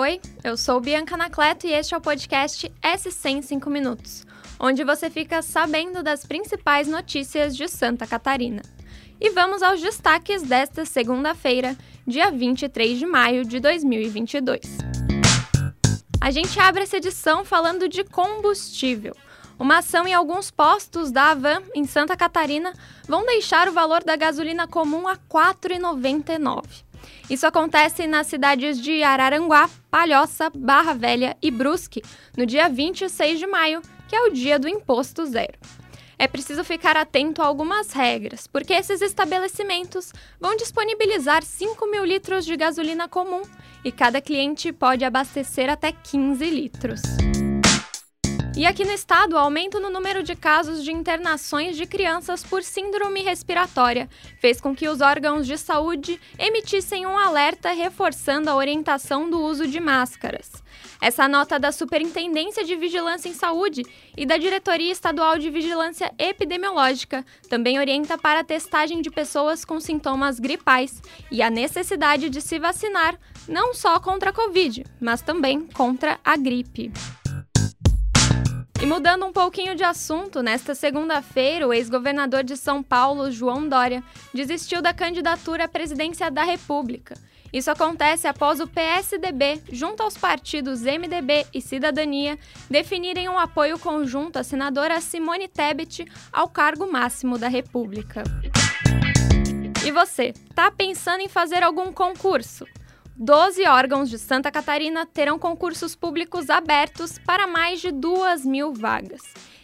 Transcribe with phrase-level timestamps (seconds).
[0.00, 4.24] Oi, eu sou Bianca Anacleto e este é o podcast S100 5 Minutos,
[4.60, 8.62] onde você fica sabendo das principais notícias de Santa Catarina.
[9.20, 11.76] E vamos aos destaques desta segunda-feira,
[12.06, 14.60] dia 23 de maio de 2022.
[16.20, 19.16] A gente abre essa edição falando de combustível.
[19.58, 22.72] Uma ação em alguns postos da Avan, em Santa Catarina,
[23.08, 26.87] vão deixar o valor da gasolina comum a R$ 4,99.
[27.30, 32.02] Isso acontece nas cidades de Araranguá, Palhoça, Barra Velha e Brusque,
[32.36, 35.58] no dia 26 de maio, que é o dia do imposto zero.
[36.18, 42.44] É preciso ficar atento a algumas regras, porque esses estabelecimentos vão disponibilizar 5 mil litros
[42.44, 43.42] de gasolina comum
[43.84, 47.02] e cada cliente pode abastecer até 15 litros.
[48.58, 52.64] E aqui no estado, o aumento no número de casos de internações de crianças por
[52.64, 59.30] síndrome respiratória fez com que os órgãos de saúde emitissem um alerta reforçando a orientação
[59.30, 60.60] do uso de máscaras.
[61.00, 63.84] Essa nota da Superintendência de Vigilância em Saúde
[64.16, 69.78] e da Diretoria Estadual de Vigilância Epidemiológica também orienta para a testagem de pessoas com
[69.78, 71.00] sintomas gripais
[71.30, 76.36] e a necessidade de se vacinar não só contra a Covid, mas também contra a
[76.36, 76.90] gripe.
[78.88, 84.80] Mudando um pouquinho de assunto, nesta segunda-feira, o ex-governador de São Paulo, João Dória, desistiu
[84.80, 87.14] da candidatura à presidência da República.
[87.52, 92.38] Isso acontece após o PSDB, junto aos partidos MDB e Cidadania,
[92.70, 98.24] definirem um apoio conjunto à senadora Simone Tebet ao cargo máximo da República.
[99.84, 102.64] E você, tá pensando em fazer algum concurso?
[103.20, 109.22] 12 órgãos de Santa Catarina terão concursos públicos abertos para mais de 2 mil vagas.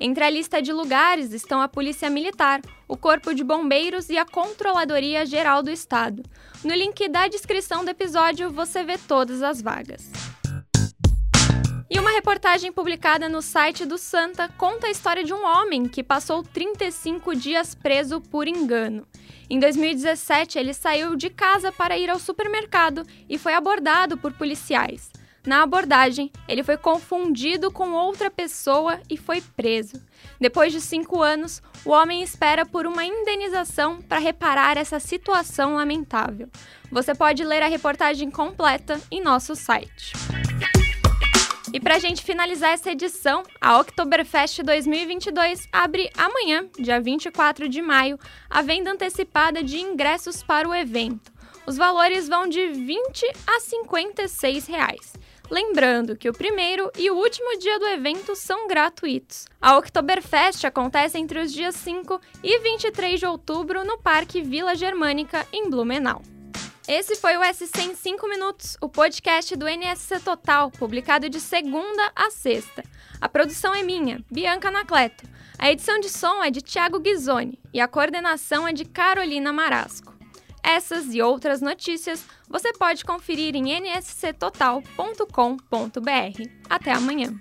[0.00, 4.26] Entre a lista de lugares estão a Polícia Militar, o Corpo de Bombeiros e a
[4.26, 6.24] Controladoria Geral do Estado.
[6.64, 10.10] No link da descrição do episódio você vê todas as vagas.
[11.88, 16.02] E uma reportagem publicada no site do Santa conta a história de um homem que
[16.02, 19.06] passou 35 dias preso por engano.
[19.48, 25.12] Em 2017, ele saiu de casa para ir ao supermercado e foi abordado por policiais.
[25.46, 30.04] Na abordagem, ele foi confundido com outra pessoa e foi preso.
[30.40, 36.48] Depois de cinco anos, o homem espera por uma indenização para reparar essa situação lamentável.
[36.90, 40.14] Você pode ler a reportagem completa em nosso site.
[41.76, 47.82] E para a gente finalizar essa edição, a Oktoberfest 2022 abre amanhã, dia 24 de
[47.82, 51.30] maio, a venda antecipada de ingressos para o evento.
[51.66, 55.12] Os valores vão de 20 a 56 reais.
[55.50, 59.44] Lembrando que o primeiro e o último dia do evento são gratuitos.
[59.60, 65.46] A Oktoberfest acontece entre os dias 5 e 23 de outubro no Parque Vila Germânica,
[65.52, 66.22] em Blumenau.
[66.88, 72.12] Esse foi o SC em 5 minutos, o podcast do NSC Total, publicado de segunda
[72.14, 72.84] a sexta.
[73.20, 75.24] A produção é minha, Bianca Anacleto.
[75.58, 80.14] A edição de som é de Thiago Ghisoni e a coordenação é de Carolina Marasco.
[80.62, 86.42] Essas e outras notícias você pode conferir em nsctotal.com.br.
[86.70, 87.36] Até amanhã.